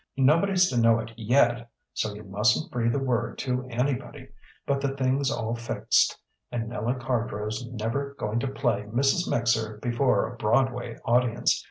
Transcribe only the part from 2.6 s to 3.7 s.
breathe a word to